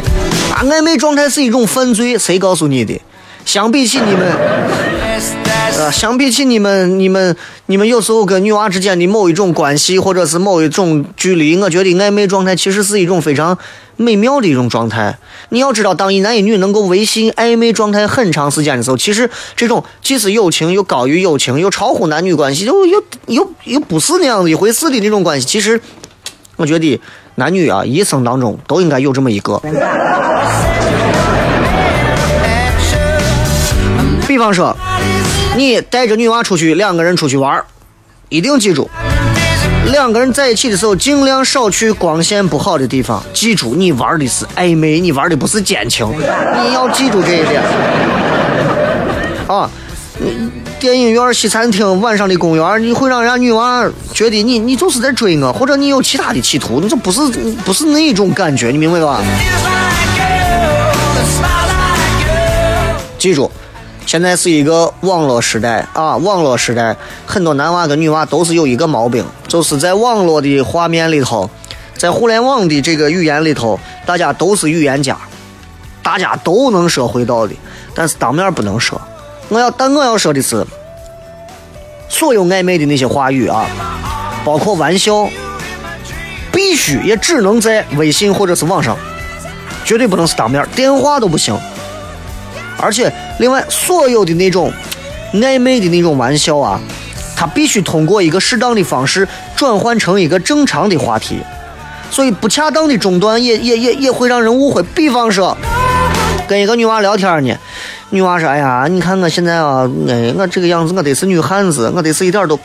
[0.52, 3.02] 啊，暧昧状态是一种犯罪，谁告诉你的？
[3.44, 4.32] 相比起你们，
[5.92, 7.36] 相比起你们，你们，
[7.68, 13.58] 你们有时候跟女娃之间的某一种关系，或者是某一种距离，我觉得暧昧状态其实是一种非常
[13.98, 15.18] 美妙的一种状态。
[15.50, 25.80] 你要知道，当一男一女能够维系暧昧状态很长时间的时候，其实这种既是友情，又高于友情，又超乎男女关系，又又又又不是那样的一回事的那种关系，其实
[26.56, 27.02] 我觉得
[27.36, 29.62] 男女啊，一生当中都应该有这么一个。
[34.36, 34.76] 比方说，
[35.56, 37.64] 你带着女娃出去，两个人出去玩
[38.28, 38.90] 一定记住，
[39.94, 43.24] 两个人在一起的时候，尽量少去光线不好的地方。
[43.34, 47.64] 记住，你玩的是暧昧，你玩的不是奸情，你要记住这一点。
[49.48, 49.70] 啊，
[50.82, 57.22] 电影院、西餐厅、晚上的公园，你会让人家女娃觉得你你就是在追我，或者你有其他的企图，你这不是
[57.64, 59.22] 不是那种感觉，你明白吧？
[64.06, 71.50] 现在是一个网络时代啊，网络时代，很多男娃跟女娃都是有一个毛病，就是在网络的画面里头，
[71.98, 75.18] 在互联网的这个语言里头，大家都是语言家，
[76.04, 77.56] 大家都能说会道的，
[77.96, 79.02] 但是当面不能说。
[79.50, 80.66] 我要，但我要说的是，
[82.08, 83.66] 所有暧昧的那些话语啊，
[84.46, 85.28] 包括玩笑，
[86.52, 88.96] 必须也只能在微信或者是网上，
[89.84, 91.58] 绝对不能是当面，电话都不行。
[92.86, 94.72] 而且，另外，所有的那种
[95.34, 96.80] 暧昧的那种玩笑啊，
[97.36, 101.40] 它必须通过一个适当的方式转换成一个正常的话题，
[102.12, 104.84] 所以不恰当的中断也也也也会让人误会。
[104.94, 105.58] 比方说，
[106.48, 107.58] 跟一个女娃聊天呢，
[108.12, 112.60] 女娃说：“哎呀，你看我现在啊，哎，我这个样子，我得是女汉子，我得是一点都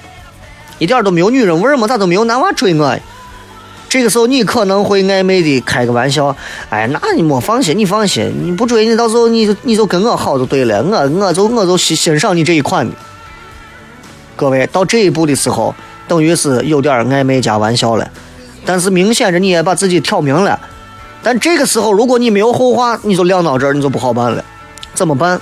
[0.78, 2.94] 一点都没有女人味儿嘛，咋都没有男娃追我。”
[3.90, 6.34] 这个时候你可能会暧昧的开个玩笑，
[6.68, 12.94] 哎，那你莫放心，你放心，你不追你，到时候你就你就跟我好就对了，我我就我就欣欣赏你这一款的。
[14.36, 15.74] 各位到这一步的时候，
[16.06, 18.08] 等于是有点暧昧加玩笑了，
[18.64, 20.58] 但是明显着你也把自己挑明了。
[21.20, 24.44] 但这个时候如果你没有后话，你就晾到这儿，你就不好办了，
[24.94, 25.40] 怎么办？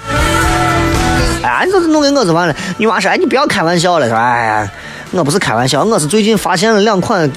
[1.42, 2.56] 哎，你这弄给我就完了。
[2.78, 4.70] 女娃说，哎，你不要开玩笑了，说，哎呀，
[5.10, 7.30] 我不是开玩笑，我是最近发现了两款。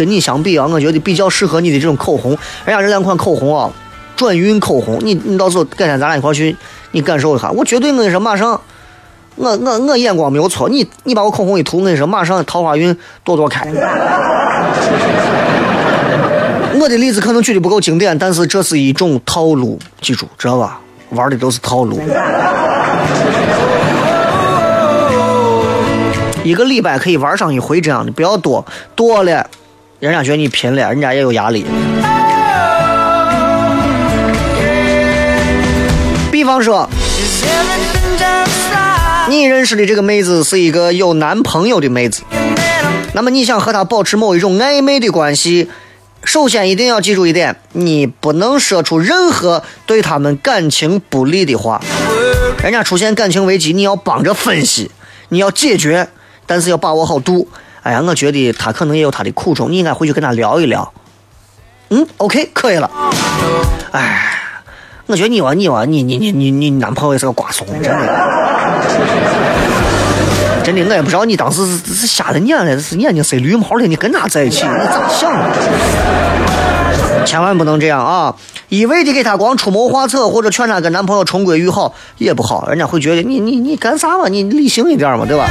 [0.00, 2.30] 跟你相比啊，我觉得比较适合你的这种口红，
[2.64, 3.70] 人家这两款口红啊，
[4.16, 6.56] 转运口红，你你到时候改天咱俩一块去，
[6.92, 8.58] 你感受一下，我绝对我跟你说，马上，
[9.36, 13.70] 我我我眼光没有错，你你把我口红一涂，我跟你说，马上桃花运朵朵开。
[16.80, 20.80] 我的例子可能举的不够经典，但是这是一种套路，记住知道吧？
[21.10, 22.00] 玩的都是套路。
[26.42, 28.64] 一个礼拜可以玩上一回这样的，不要多，
[28.96, 29.46] 多了。
[30.00, 31.66] 人家觉得你拼了，人家也有压力。
[36.32, 36.88] 比方说，
[39.28, 42.22] 你认识的这个妹子是一个有男朋友的妹子，
[43.12, 45.68] 那么你想和她保持某一种暧昧的关系，
[46.24, 51.78] 首先一定要记住一点，你不能说出任何对他们感情不利的话。
[52.62, 54.90] 人家出现感情危机，你要帮着分析，
[55.28, 56.08] 你要解决，
[56.46, 57.46] 但是要把握好度。
[57.82, 60.92] 哎呀，我觉得他可能也有他的苦衷，你应该回去跟他聊一聊。
[61.88, 62.90] 嗯，OK，可以了。
[63.92, 64.22] 哎，
[65.06, 67.90] 我觉得你哇，你哇，你你你你你男朋友也是个瓜怂，真的。
[70.62, 75.50] 真的，我也不知道你当时是是瞎了眼了，是眼睛塞绿毛了，你跟他在一起，你咋想的？
[77.24, 78.34] 千万不能这样啊！
[78.68, 84.28] 一味的给他光出谋划策，或者劝他跟男朋友重归于好也不好，人家会觉得你你你干啥嘛？
[84.28, 85.48] 你理性一点嘛，对吧？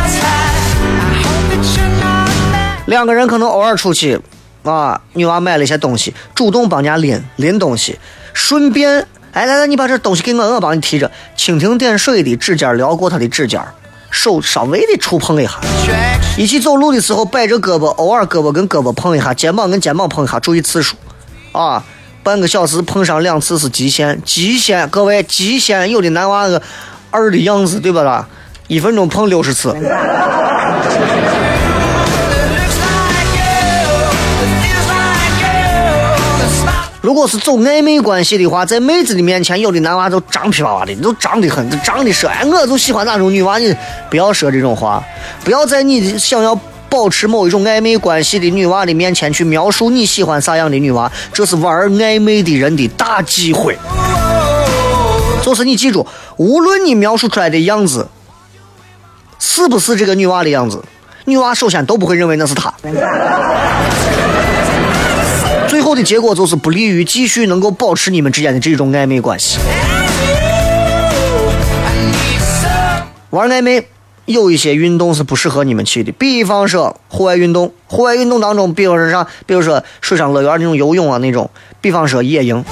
[2.90, 4.20] 两个人可能偶尔出去，
[4.64, 8.00] 啊，女娃买了一些东西，主动帮人家拎拎东西，
[8.34, 11.10] 顺便，哎，来来，你把这东西给我，我帮你提着。
[11.38, 13.62] 蜻蜓点水的指尖撩过他的指尖，
[14.10, 15.60] 手稍微的触碰一下。
[16.36, 20.96] 一起走路的时候，摆着胳膊，偶尔胳膊跟胳膊碰一下，肩膀跟肩膀碰一下，注意次数。
[21.52, 21.84] 啊，
[22.24, 25.92] 半个小时碰上两次是极限，极限，各位极限。
[25.92, 26.60] 有的男娃子
[27.12, 28.28] 二的样子，对吧啦？
[28.68, 29.76] 一分钟碰六十次。
[37.02, 43.74] 如果是走暧昧关系的话，在妹子的面前，有的男娃都张皮娃娃的，都张得很，都张的说，哎，我就喜欢哪种女娃，你
[44.10, 45.02] 不要说这种话，
[45.44, 46.54] 不要在你想要
[46.90, 53.78] 保持某一种暧昧关系的女娃的面前去描述你喜欢啥样的女娃，这是玩暧昧的人的大忌讳。
[55.42, 58.06] 就是你记住，无论你描述出来的样子
[59.40, 60.84] 是不是这个女娃的样子，
[61.24, 62.74] 女娃首先都不会认为那是她。
[65.90, 69.58] 后的结果就是不利于继续能够保持你们之间的这种暧昧关系。
[73.32, 73.88] 玩暧昧
[74.26, 81.50] 有一些运动是不适合你们去的，比方说户外运动，户外运动当中，比方说啥，比如说水上乐园那种游泳啊那种，
[81.82, 82.64] 比方说野营。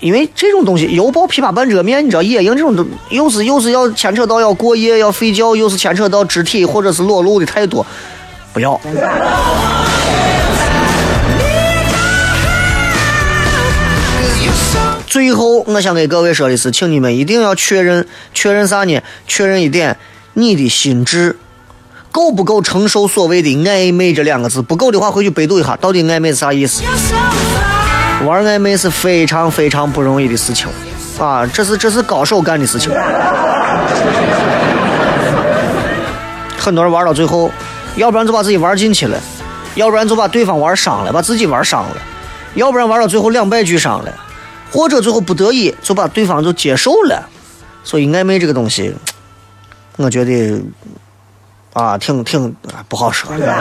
[0.00, 7.86] 因为这种东西，犹抱琵琶半遮面，你知道，野营这种都又是又是要牵扯到要过夜要睡觉，又是牵扯到肢体或者是裸露的太多，
[8.52, 8.78] 不要。
[15.14, 19.00] 最后，我想给各位说的是，请你们一定要确认，确认啥呢？
[19.28, 19.96] 确认一点，
[20.32, 21.36] 你的心智
[22.10, 24.60] 够不够承受所谓的暧昧这两个字？
[24.60, 26.82] 不够的话，回去百度一下，到底暧昧是啥意思？
[28.26, 30.66] 玩暧昧是非常非常不容易的事情，
[31.20, 32.90] 啊，这是这是高手干的事情。
[36.58, 37.52] 很多人玩到最后，
[37.94, 39.16] 要不然就把自己玩进去了，
[39.76, 41.96] 要不然就把对方玩伤了，把自己玩伤了，
[42.54, 44.12] 要不然玩到最后两败俱伤了，
[44.70, 47.28] 或者最后不得已就把对方就接受了。
[47.82, 48.94] 所以暧昧这个东西，
[49.96, 50.60] 我觉得
[51.72, 52.54] 啊，挺挺
[52.88, 53.54] 不好说的。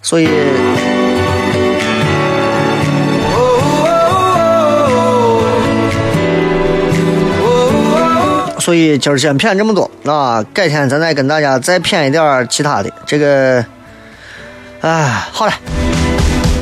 [0.00, 0.28] 所以，
[8.58, 10.42] 所以今儿先骗这么多啊！
[10.54, 12.90] 改天咱再跟大家再骗一点其他的。
[13.04, 13.62] 这个，
[14.80, 15.52] 哎，好了，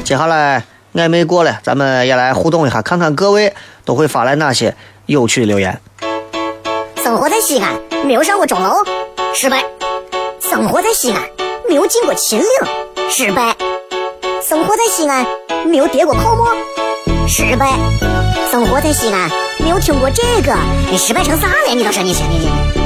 [0.07, 0.63] 接下来
[0.95, 3.53] 暧昧过了，咱们也来互动一下，看看各位
[3.85, 4.73] 都会发来哪些
[5.07, 5.81] 有趣的留言。
[7.03, 7.75] 生活在西安，
[8.07, 8.77] 没有上过钟楼，
[9.35, 9.59] 失败；
[10.41, 11.21] 生活在西安，
[11.69, 12.47] 没有进过秦岭。
[13.11, 13.53] 失败。
[14.49, 15.27] 生活在西安，
[15.67, 16.55] 没有跌过泡沫。
[17.27, 17.73] 失败。
[18.49, 20.57] 生活在西安，没有听过这个，
[20.89, 21.75] 你失败成啥了？
[21.75, 22.86] 你倒是你，你你。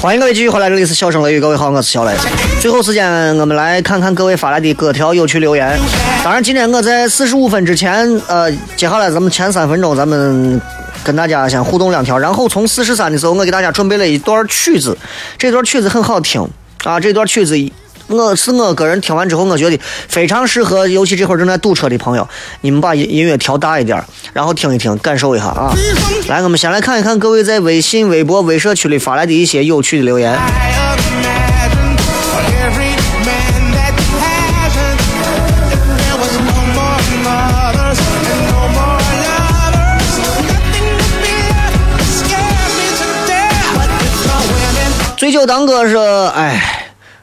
[0.00, 2.12] 欢迎各位继续回来，这里是笑声雷雨，各位好，我是小雷。
[2.58, 5.78] 最后时间，我们来看看各位发来的各条有趣留言。
[6.24, 10.58] 当然，今天我在四十五分之前，呃，接下来咱们前三分钟，咱们
[11.04, 14.96] 跟大家先互动两条，然后从四十三的时候，我给大家准备了一段曲子，
[15.36, 16.48] 这段曲子很好听
[16.84, 17.54] 啊，这段曲子。
[18.10, 22.28] 我是我个人听完之后，我觉得非常适合，尤其这会儿正在堵车的朋友，
[22.60, 25.72] 你们把音音乐调大一点，然后听一听，感受一下啊。
[26.26, 30.36] 来，我们先来看一看各位在微信、微博、微社区里发来的一些有趣的留言。
[45.16, 46.79] 醉酒当歌说，哎。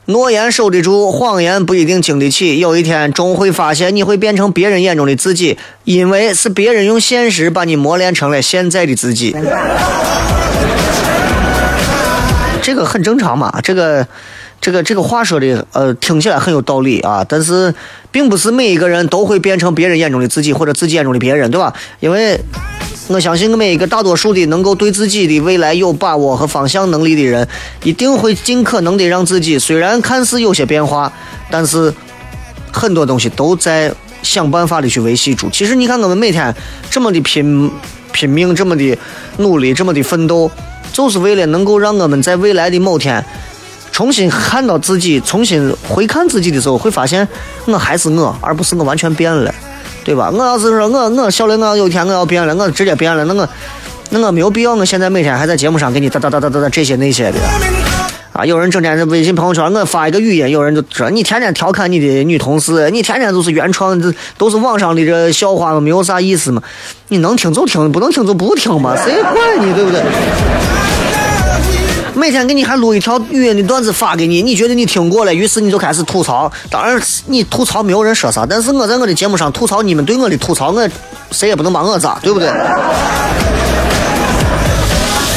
[0.09, 2.59] 诺言守得住，谎言不一定经得起。
[2.59, 9.35] 有一天，终会发现你会变成别人眼中的自己，因为是别人用现实把你磨练成了现在的自己。
[12.61, 14.07] 这个很正常嘛，这个，
[14.59, 17.25] 这个，这个话说的，呃，听起来很有道理啊。
[17.27, 17.73] 但是，
[18.11, 21.73] 并不是每一个人都会变成别人眼中的自己，或者自己眼中的别人，对吧？
[21.99, 22.39] 因为。
[23.09, 27.47] 我相信每一个大多数的能够对自己的未来有把握和方向能力的人，
[27.81, 31.09] 一定会尽可能的让自己虽然看似有些变化，
[31.49, 31.93] 但是
[32.69, 33.89] 很多东西都在
[34.23, 35.49] 想办法的去维系住。
[35.49, 36.53] 其实你看，我们每天
[36.89, 37.71] 这么的拼
[38.11, 38.97] 拼命，这么的
[39.37, 40.51] 努力，这么的奋斗，
[40.91, 43.23] 就是为了能够让我们在未来的某天
[43.97, 47.27] 重新看到自己，重新回看自己的时候，会发现
[47.65, 49.51] 我还是我，而不是我完全变了。
[50.05, 50.29] 对吧？
[50.31, 53.49] 我要是说我我小雷，我有一天我要变了，我直接变了，那我
[54.11, 54.75] 那我没有必要。
[54.75, 57.39] 我现在每天还在节目上给你哒哒哒哒哒哒这些那些的
[58.33, 58.45] 啊！
[58.45, 66.61] 有人整天在微信朋友圈，我发一个语音，有人就说你天天调侃你的女同事，你天天都是原创，这都是网上的这笑话，没有啥意思嘛？
[67.07, 70.03] 你能听就听，不能听就不听嘛，谁管你，对不对？
[72.17, 76.51] 每天给你还录一条语音的段子发给你，你觉得你听过了，于是你就开始吐槽。
[76.69, 80.89] 当然，你吐槽没有人说啥，但是我在我的节目上吐槽，你们对我的吐槽，我
[81.29, 82.49] 谁也不能把我咋，对不对？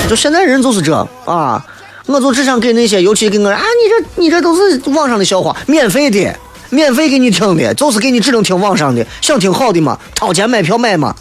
[0.09, 1.63] 就现在人就是这啊，
[2.07, 6.35] 我就只想给那些，尤其给我啊，你这你这都是网上的笑话，免费的，
[6.71, 11.15] 免费给你听的，就是给你只能听网上的，想听好的嘛，掏钱买票买嘛。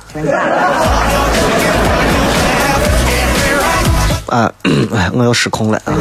[4.29, 4.51] 啊，
[4.95, 5.93] 哎，我又失控了啊！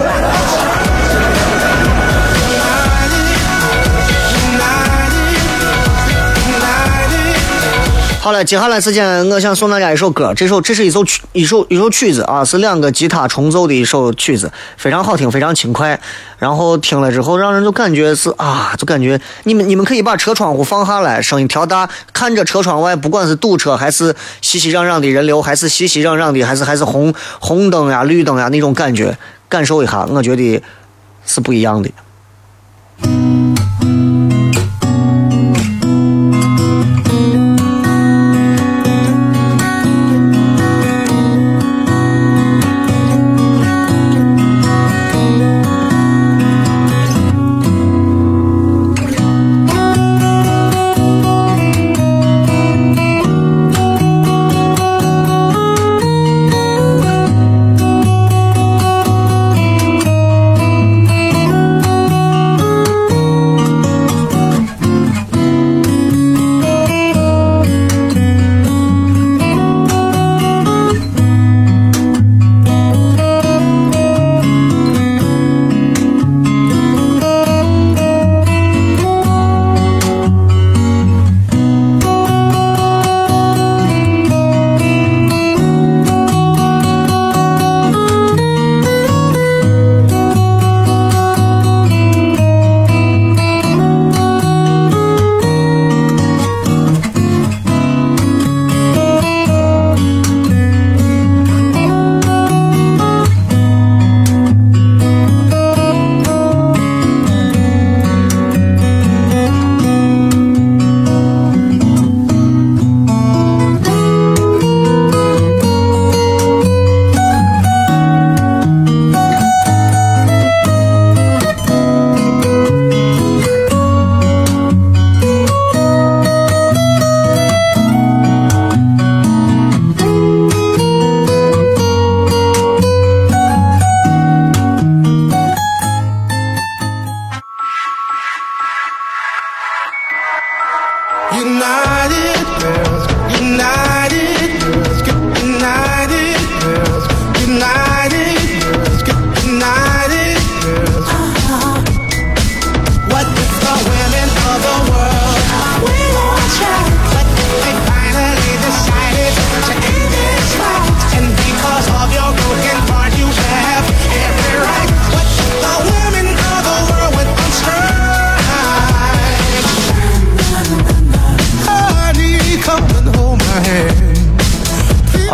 [8.28, 15.98] 好了，接下来时间我想送大家一首歌，这首这是一首曲一首一首曲子啊，是两个吉他重奏的一首曲子，非常好听，非常轻快。
[16.36, 29.16] 然后听了之后，让人就感觉是啊，就感觉你们你们可以把车窗户放下来，声音调大，看着车窗外，不管是堵车还是熙熙攘攘的人流，还是熙熙攘攘的，还是还是红红灯呀、绿灯呀那种感觉，
[29.48, 30.62] 感受一下，我觉得
[31.24, 31.90] 是不一样的。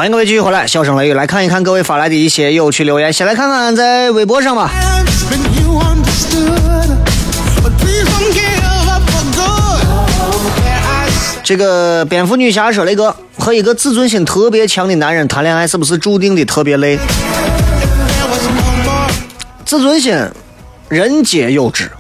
[0.05, 3.11] 欢迎各位继续回来，笑声雷雨来看一看各位发来的一些有趣留言。
[3.11, 4.71] 先来看看在微博上吧。
[11.43, 16.99] 这个蝙蝠女侠说雷哥和一个自尊心特别强的男人谈恋爱，是不是注定的特别累？
[19.65, 20.15] 自尊心，
[20.91, 21.91] 人皆有之，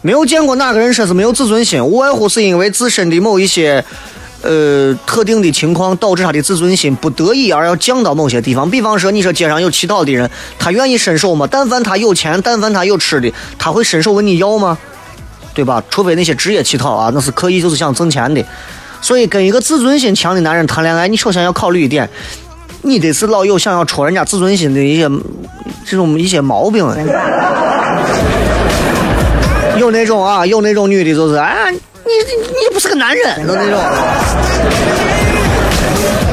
[0.00, 3.84] 没有见过哪个人说是没有自尊心，无外乎是因为自身的某一些，
[4.42, 8.70] 呃，特定的情况导致他的自尊心不得已而要降到某些地方。
[8.70, 11.46] 比方说，你说街上有乞讨的人，他愿意伸手吗？
[11.50, 14.78] 但凡他有钱，但凡他有吃的，他会伸手问你要吗？
[15.52, 15.82] 对吧？
[15.90, 18.42] 除非那些职业乞讨啊，那是刻意就是想挣钱的。
[19.02, 22.08] 所以，跟一个自尊心强的男人谈恋爱，你首先要考虑一点，
[22.82, 25.08] 你得是老有想要戳人家自尊心的一些
[25.84, 26.86] 这种一些毛病。
[29.76, 31.78] 有那种啊，有那种女的，就是哎，你
[32.10, 33.80] 你你不是个男人，就那种。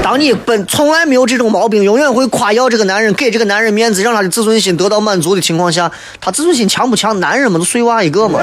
[0.03, 7.19] 当你本从来没有这种毛病，永远会夸耀这个男人，给这个男人面子，让他的自尊心得到满足的情况下，他自尊心强不强？
[7.19, 8.39] 男人嘛，都碎娃一个嘛。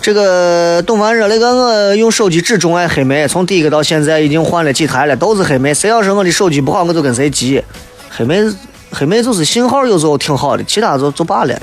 [0.00, 5.74] 这个东方热：“那个我用手机只钟爱黑莓，从第一个到现在已经换了几台了，都是黑莓。
[5.74, 7.62] 谁要是我的手机不好，我就跟谁急。
[8.08, 8.42] 黑莓，
[8.90, 11.54] 黑莓就是信号有时候挺好的，其他就就罢了。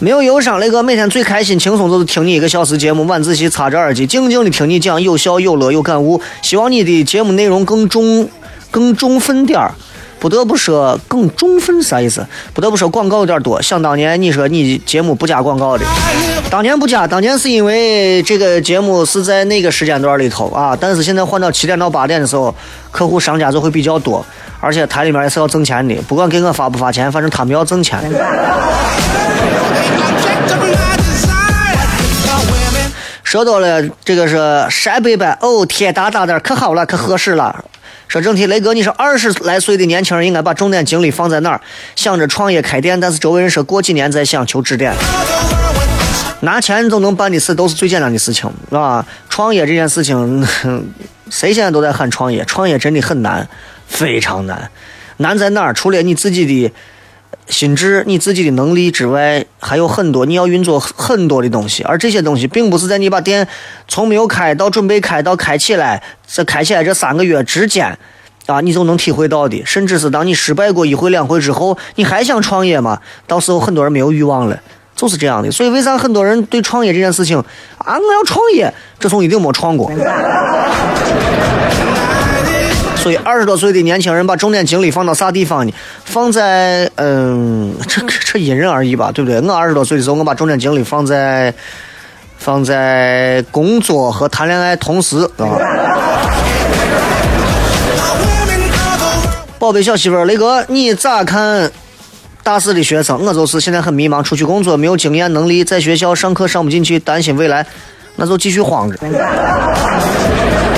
[0.00, 6.20] 没有忧伤，那个每天最开心轻松就是听你一个小时节目，晚自习插着耳机，静静的听你讲，有笑有乐有感悟。
[6.40, 8.28] 希望你的节目内容更中
[8.70, 9.74] 更中分点儿。
[10.20, 12.26] 不得不说，更中分啥意思？
[12.52, 13.62] 不得不说广告有点多。
[13.62, 15.84] 想当年你说你节目不加广告的，
[16.50, 20.76] 当年不加，当年是因为这个节目是在那个时间段里头啊。
[20.80, 22.52] 但是现在换到七点到八点的时候，
[22.90, 24.24] 客户商家就会比较多，
[24.58, 28.00] 而且台里面也是要挣钱的，不管给我发不发钱，反正他们要挣钱。
[33.28, 37.62] 说多了，这个是陕北版哦，天大大的，可好了，可合适了。
[38.08, 41.60] 说正题，雷哥，你说二十来岁的年轻人应该把重点精力放在哪儿？
[41.94, 44.94] 想着创业开店，但是周围人说过几年再想，求指点。
[46.40, 49.04] 拿钱就能办的事都是最简单的事情，是吧？
[49.28, 50.42] 创业这件事情，
[51.28, 53.46] 谁现在都在喊创业，创业真的很难，
[53.86, 54.70] 非常难。
[55.18, 55.74] 难在哪儿？
[55.74, 56.72] 除了你自己的
[57.48, 63.48] 心智、你自己的能力之外，还有很多你要运作很多的东西，而这些东西并不是在你把店
[63.88, 67.98] 从没有开到准备开到开起来，这开起来这三个月之间。
[68.46, 72.98] 啊，你就能体会到的，甚至是当你失败过一回两回之后，你还想创业吗？
[73.26, 74.58] 到时候很多人没有欲望了，
[74.96, 75.50] 就是这样的。
[75.50, 77.36] 所以为啥很多人对创业这件事情
[77.76, 79.92] 啊，我要创业，这从一定没创过。
[83.08, 85.72] 所以 二十多岁的年轻人把重点精力放到啥地方呢？
[86.04, 88.02] 放在嗯，这
[88.32, 89.40] 这因人而异吧，对不对？
[89.40, 91.54] 我二十多岁的时候，我把重点精力放在
[92.36, 95.48] 放在工作和谈恋爱同时啊。
[99.58, 101.68] 宝贝小媳妇儿，雷哥，你咋看
[102.44, 103.24] 大四的学生？
[103.24, 107.66] 我就是现在很迷茫，出去工作没有经验能力，在学校上课上不进去，担心未来，
[108.16, 108.96] 那就继续慌着。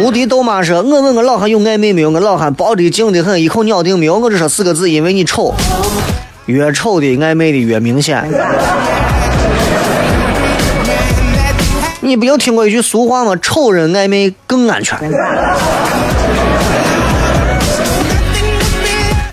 [0.00, 2.10] 无敌豆妈说：“我问我老汉有暧昧没有？
[2.10, 4.18] 我老汉包的紧的很，一口咬定没有。
[4.18, 5.54] 我只说四个字：因为你丑。
[6.46, 8.26] 越丑的暧昧的越明显。
[12.00, 13.36] 你不就听过一句俗话吗？
[13.42, 14.98] 丑人暧昧更安全。”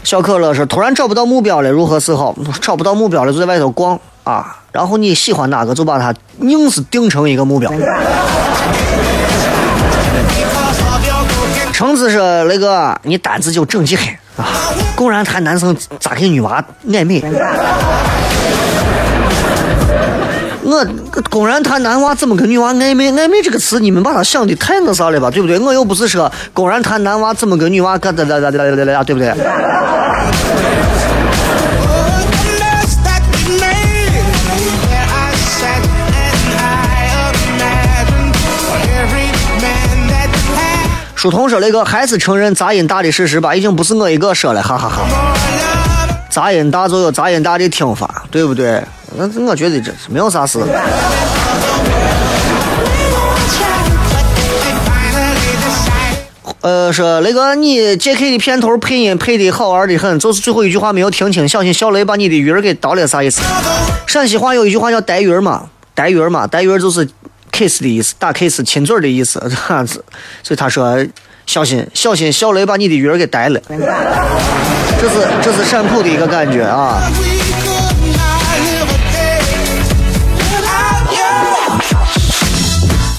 [0.03, 2.36] 小可乐说：“突然找不到目标了，如何是好？
[2.61, 4.57] 找不到目标了，就在外头逛啊。
[4.74, 7.72] 然后你喜欢哪个，就把它硬是定成一个目标。”
[11.78, 14.04] 橙子说：“那个，你胆子就整几黑
[14.36, 14.48] 啊！
[14.96, 16.60] 公然谈男生咋跟女娃
[16.90, 17.24] 暧昧？
[20.64, 20.84] 我
[21.30, 23.12] 公然谈男娃怎么跟女娃暧昧？
[23.12, 25.30] 暧昧这个词，你们把它想的太那啥了吧？
[25.30, 25.60] 对不对？
[25.60, 29.32] 我又不是说公然谈男娃怎么跟女娃干哒哒哒哒哒哒，对不对？”
[41.18, 45.03] 书童说：“那个还是承认杂音大的事实吧，已经不是我一个说了，哈哈哈。
[46.30, 48.84] 杂音大就有杂音大的听法，对不对？
[49.15, 50.59] 那我觉得这是没有啥事。”
[56.61, 63.41] 呃，说那个你 J.K 的片头配音配的好玩的很，就是最后一句话没有听清，小心小雷把你的鱼儿给倒了，啥意思？
[64.05, 65.63] 陕西话有一句话叫带鱼儿嘛，
[65.95, 67.09] 带鱼儿嘛，带鱼儿就是。
[67.58, 70.03] Kiss 的意思，打 kiss 亲嘴的意思，哈子，
[70.43, 71.03] 所以他说
[71.47, 73.60] 小心小心，小雷把你的鱼儿给逮了。
[74.99, 77.01] 这是这是陕普的一个感觉啊。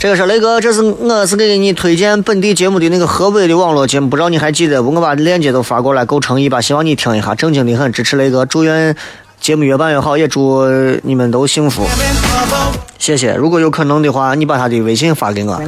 [0.01, 4.95] 这个是雷哥，这是我是给你推荐本地节目的那个河北的网络节目，不知道你还记得不？
[4.95, 6.61] 我把链接都发过来，够诚意吧？
[6.61, 8.95] 希望你听一下，正经的很，支持雷哥，祝愿
[9.49, 10.69] 节目越办越好，也祝
[11.03, 11.89] 你们都幸福。
[12.99, 15.59] 谢谢，如果有可能的话，你把他的微信发给我。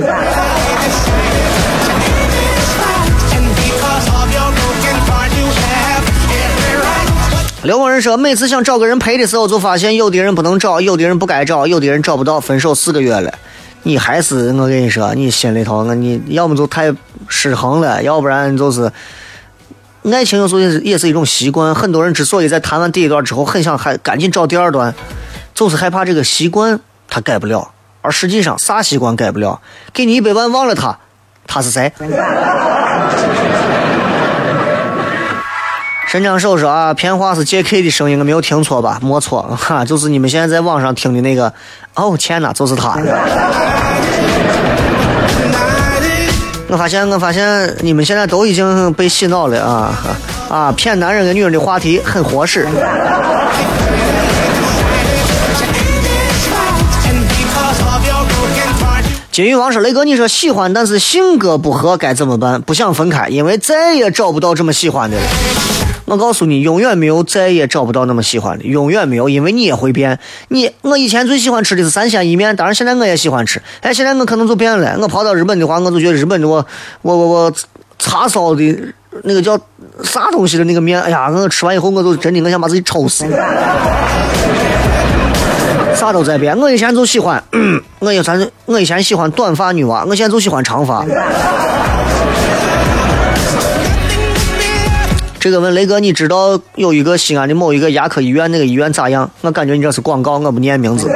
[7.62, 13.32] 刘某人说，每次想找个人陪的时候，就发现有的人不能找，有的人不该找，有的人找不到，分手四个月了。
[13.84, 16.92] 你还是我跟你说，你心里头，你要么就太
[17.28, 18.92] 失衡了，要不然就是，
[20.04, 21.74] 爱情有时候也是也是一种习惯。
[21.74, 24.94] 很多人之所以在谈完第一段之后，很想还赶紧找第二段，
[25.54, 26.80] 就是害怕这个习惯。
[27.08, 27.72] 他改不了，
[28.02, 29.60] 而实际上啥习惯改不了？
[29.92, 30.98] 给你一百万忘了他，
[31.46, 31.92] 他是谁？
[36.06, 38.98] 神枪手说啊，片话是 J.K 的声音，我没有听错吧？
[39.02, 41.52] 没错，哈，就是你们现在在网上听的那个。
[41.94, 42.96] 哦，天哪，就是他。
[46.72, 49.92] 我发现，我发现你们现在都已经被洗脑了啊
[50.48, 50.72] 啊！
[50.76, 52.68] 骗男人跟女人的话题很合适。
[59.32, 62.60] 金玉王说：“雷哥，你说喜欢，但是性格不合该怎么办？
[62.62, 65.22] 不想分开，因为再也找不到这么喜欢的了。
[66.10, 70.18] 我告诉你，永远没有再也找不到那么喜欢的，永远没有，因为你也会变。
[70.48, 73.62] 你我以前最喜欢吃的是三鲜意面，当然现在我也喜欢吃。
[73.80, 74.98] 哎，现在我可能就变了。
[75.00, 76.66] 我跑到日本的话，我就觉得日本的我
[77.02, 77.52] 我我我
[77.96, 78.76] 叉烧的
[79.22, 79.56] 那个叫
[80.02, 83.24] 啥东西的那个面，哎呀，我吃完以后我就真的我想把自己抽死。”
[85.94, 87.40] 啥都在变，我以前就喜欢，
[88.00, 91.04] 我以前我以前喜欢短发女娃，我现在就喜欢长发。
[95.40, 99.30] 这个问雷哥，你知道有一个西安的某一个牙科医院，那个医院咋样？
[99.40, 101.10] 我感觉你这是广告，我不念名字。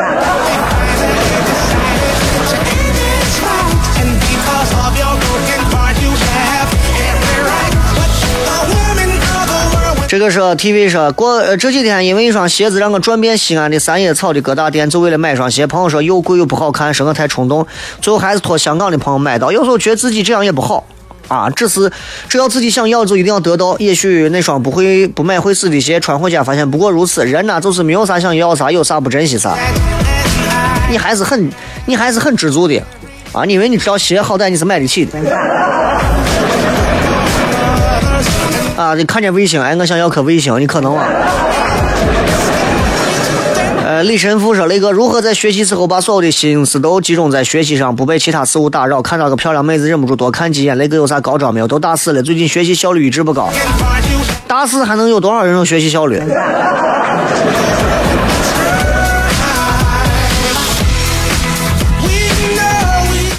[10.08, 15.66] 这个是 TV 说过呃这几天因为一双鞋子让我转遍西安的三叶草的各大店，就为了买双鞋。
[15.66, 17.66] 朋友说又贵又不好看，说我太冲动，
[18.00, 19.52] 最后还是托香港的朋友买到。
[19.52, 20.84] 有时候觉得自己这样也不好
[21.28, 21.90] 啊，只是
[22.28, 23.76] 只要自己想要就一定要得到。
[23.78, 27.24] 也许那双不会不买会死的鞋穿回家发现不过如此。
[27.24, 29.56] 人呐，就是没有啥想要啥，有啥不珍惜啥。
[30.90, 31.50] 你还是很
[31.86, 32.82] 你还是很知足的
[33.32, 35.18] 啊，因为你知道鞋好歹你是买得起的。
[38.76, 41.04] 啊，你看见卫星，哎，我想要颗卫星，你可能吗？
[43.94, 49.00] 呃，李神父说：“雷哥，如何在学习时候把所有的心思都集中在学习上，不被其他事物打扰？
[49.00, 50.76] 看到个漂亮妹子，忍不住多看几眼。
[50.76, 51.68] 雷哥有啥高招没有？
[51.68, 53.48] 都大四了，最近学习效率一直不高。
[54.48, 56.20] 大四还能有多少人有学习效率？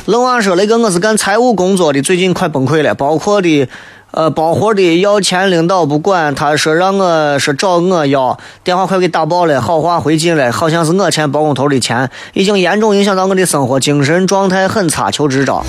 [0.06, 3.68] 冷娃说：“雷哥，我是干财务工作的，最近快崩溃了，包括的。”
[4.16, 15.62] 呃，包活的要钱，领导不管，他说让我说找我要，电话快给打爆了，好话回尽了，好像是我欠包工头的钱，已经严重影响到我的生活，精神状态很差，求支招。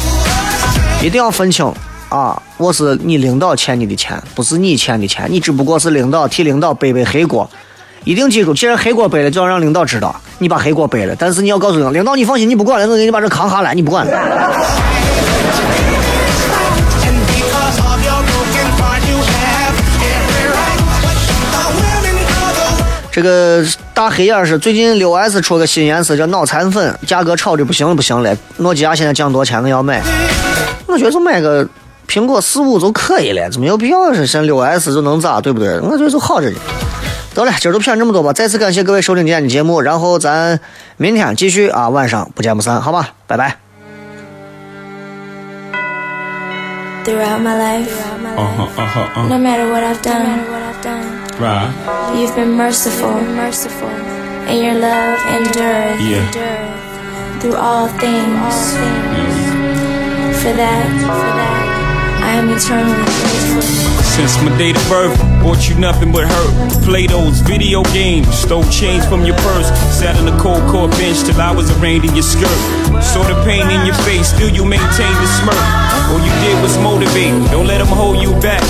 [1.03, 1.66] 一定要分清
[2.09, 7.51] 啊，我是你领导欠你的钱，不是你欠的钱，你只不过是领导替领导背背黑锅。
[8.05, 14.12] 一定记住，既然黑锅背了，就要让领导知道你把黑锅背了，但是你要告诉领导，领导你放心，你不管了，我给你把这扛下来，你不管了。
[23.17, 23.64] 这个
[23.95, 28.37] 大黑眼是最近六 S 出个新颜色叫脑残粉，价格炒的不行不行了。
[28.59, 29.62] 诺基亚现在降多少钱？
[29.62, 30.03] 我要买。
[30.85, 31.67] 我觉得就买个
[32.07, 35.81] 苹果四五就可以了，就没有必要是像六 S 就能咋，对不对？
[35.81, 36.59] 我觉得就好着呢。
[37.35, 38.35] 得了，今儿就骗这么多吧。
[38.35, 40.61] 再次感谢各位收听今天的节目，然后咱
[40.99, 43.14] 明天继续啊，晚上不见不散，好吧？
[43.27, 43.57] 拜拜。
[47.07, 47.89] Throughout my life,
[48.37, 49.29] Uh huh, uh huh, uh.
[49.31, 52.14] no matter what I've done, Right.
[52.18, 53.89] you've been merciful, merciful,
[54.49, 57.39] and your love endures Yeah.
[57.41, 58.55] through all things.
[60.41, 61.64] For that, for that,
[62.22, 63.62] I am eternally grateful.
[64.16, 66.82] Since my date of birth, bought you nothing but hurt.
[66.84, 69.68] Play those video games, stole change from your purse.
[69.93, 72.61] Sat on the cold court bench till I was arraigned in your skirt.
[73.05, 75.64] Saw the pain in your face, still you maintain the smirk.
[76.11, 78.62] All you did was motivate, don't let them hold you back.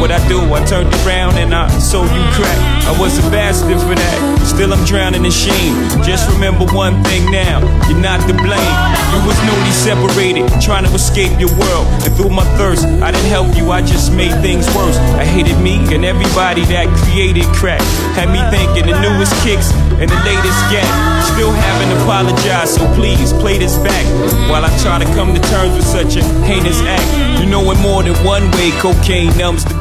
[0.00, 2.58] What I do, I turned around and I sold you crack.
[2.86, 5.74] I was a bastard for that, still I'm drowning in shame.
[6.02, 7.58] Just remember one thing now,
[7.88, 8.76] you're not to blame.
[9.10, 11.86] You was newly separated, trying to escape your world.
[12.06, 14.96] And through my thirst, I didn't help you, I just made things worse.
[15.18, 17.82] I hated me and everybody that created crack.
[18.14, 20.86] Had me thinking the newest kicks and the latest gap.
[21.34, 24.04] Still haven't apologized, so please play this back.
[24.48, 27.40] While I try to come to terms with such a heinous act.
[27.40, 29.74] You know in more than one way cocaine numbs the